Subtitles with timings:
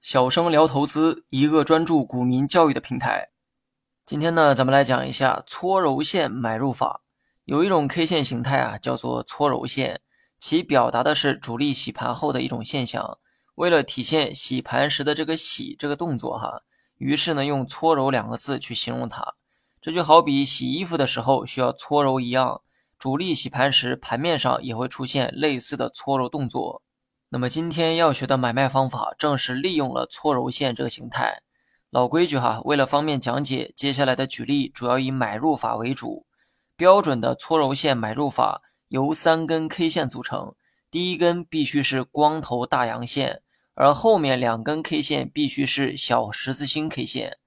[0.00, 3.28] 小生聊投资，一个专注股民教育的平台。
[4.04, 7.02] 今天呢，咱们来讲一下搓揉线买入法。
[7.44, 10.00] 有一种 K 线形态啊，叫做搓揉线，
[10.40, 13.18] 其表达的是主力洗盘后的一种现象。
[13.54, 16.62] 为了体现洗盘时的这个洗这个动作哈，
[16.96, 19.34] 于是呢，用搓揉两个字去形容它。
[19.80, 22.62] 这就好比洗衣服的时候需要搓揉一样，
[22.98, 26.82] 主力洗盘时盘面上也会出现类似的搓揉动作。
[27.30, 31.42] 那么今天要学的买卖方法，正是利用了搓揉线这个形态。
[31.90, 36.24] 老规矩哈，为了方便讲解，接下来的举例主要以买入法为主。
[36.76, 40.54] 标准的搓揉线买入法由三根 K 线组成，
[40.88, 43.42] 第一根必须是光头大阳线，
[43.74, 47.38] 而后面两根 K 线必须是小十字星 K 线。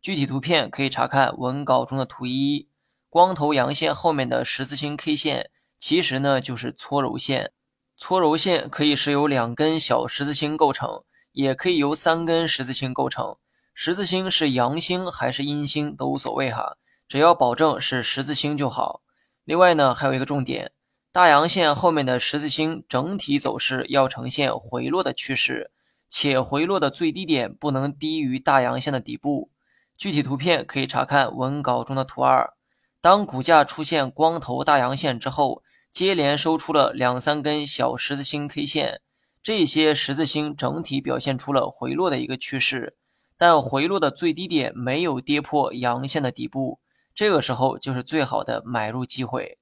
[0.00, 2.68] 具体图片可以查看文稿中的图一。
[3.08, 7.52] 光头阳线后面的十字星 K 线，其实呢就是搓揉线。
[8.00, 11.02] 搓揉线可以是由两根小十字星构成，
[11.32, 13.36] 也可以由三根十字星构成。
[13.74, 16.76] 十字星是阳星还是阴星都无所谓哈。
[17.08, 19.02] 只要保证是十字星就好。
[19.44, 20.70] 另外呢，还有一个重点，
[21.10, 25.72] 大阳线后面的十字星整体走势要呈现回落的趋势，
[26.08, 29.50] 且回落的最低点不能低于大阳线的底部。
[29.96, 32.54] 具体图片可以查看文稿中的图二。
[33.00, 39.00] 当股价出现光头大阳线之后，接连收出了两三根小十字星 K 线，
[39.42, 42.96] 这些十字星整体表现出了回落的一个趋势，
[43.36, 46.80] 但回落的最低点没有跌破阳线的底部。
[47.14, 49.58] 这个时候就是最好的买入机会，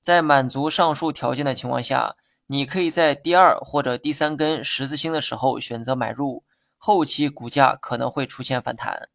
[0.00, 2.14] 在满足上述条件的情况下，
[2.46, 6.44] 你可以在第二或者第三根十字星的时候选择买入，
[6.76, 9.08] 后期股价可能会出现反弹。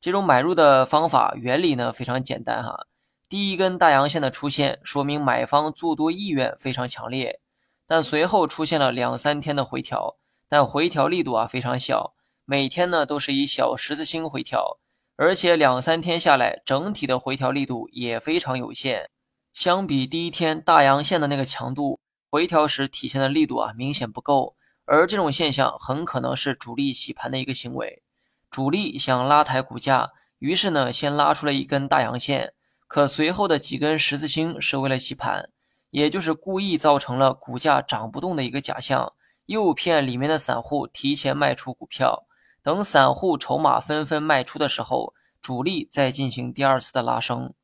[0.00, 2.86] 这种买入的方法原理呢非常简单哈，
[3.28, 7.40] 第一根大阳线的出现说明买方做多意愿非常强烈，
[7.84, 10.16] 但随后出现了两三天的回调，
[10.48, 14.78] 但回调力度啊非常小，每天呢都是以小十字星回调。
[15.16, 19.10] 而且两三天下来，整体的回调力度也非常有限，
[19.52, 21.98] 相比第一天大阳线的那个强度，
[22.30, 24.54] 回调时体现的力度啊明显不够。
[24.84, 28.04] 而这种现象很可能是主力洗盘的一个行为，
[28.48, 32.52] 主力想拉抬股价，于是呢先拉出了一根大阳线，
[32.86, 35.50] 可随后的几根十字星是为了洗盘，
[35.90, 39.12] 也就是故意造成了股价涨不动的一个假象，
[39.46, 42.26] 诱骗里面的散户提前卖出股票。
[42.62, 47.54] 等散户筹码纷纷卖出的时候，主力再进行第二次的拉升。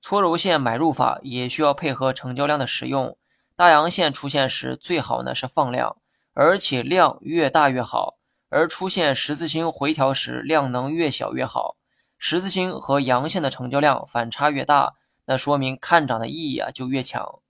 [0.00, 3.16] 搓揉线买入法也需要配合成交量的使用。
[3.56, 5.96] 大阳线出现时，最好呢是放量，
[6.34, 8.18] 而且量越大越好。
[8.48, 11.76] 而出现十字星回调时，量能越小越好。
[12.18, 14.94] 十字星和阳线的成交量反差越大，
[15.26, 17.40] 那说明看涨的意义啊就越强。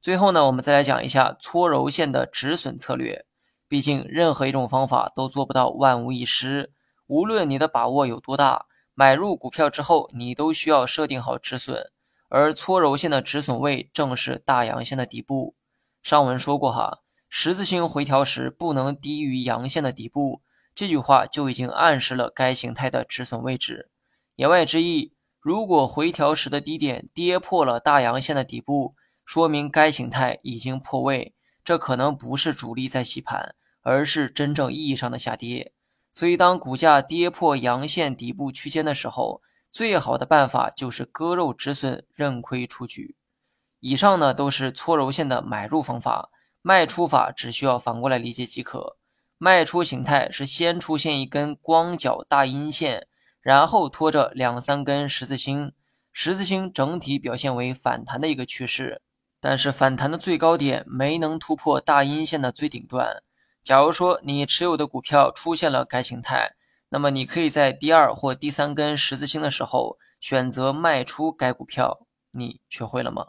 [0.00, 3.26] 最后呢，我们再来讲一下搓揉线的止损策略。
[3.68, 6.72] 毕竟，任何一种方法都做不到万无一失。
[7.06, 11.90] 无论你的把握有多大，买入股票之后，你都需要设定好止损。
[12.28, 15.54] 而搓揉线的止损位正是大阳线的底部。
[16.02, 20.42] 上文说过哈，十字星回调时不能低于阳线的底部，
[20.74, 23.90] 这句话就已经暗示了该形态的止损位置。
[24.36, 31.34] 言外之意，如果回调时的低点跌破了大阳线的底部，说明该形态已经破位，
[31.64, 33.54] 这可能不是主力在洗盘。
[33.86, 35.74] 而是真正意义上的下跌，
[36.14, 43.14] 所以当股价跌破阳线底部区间的时候，最好的办法就是割肉止损，认亏出局。
[43.80, 46.30] 以上呢都是搓揉线的买入方法，
[46.62, 48.96] 卖出法只需要反过来理解即可。
[49.36, 53.06] 卖出形态是先出现一根光脚大阴线，
[53.44, 55.72] 然后拖着两三根十字星，
[56.10, 59.02] 十字星整体表现为反弹的一个趋势，
[59.38, 63.22] 但是反弹的最高点没能突破大阴线的最顶端。
[63.62, 66.54] 假如说你持有的股票出现了该形态，
[66.88, 72.06] 那么你可以在第二或第三根十字星的时候选择卖出该股票。
[72.30, 73.26] 你学会了吗？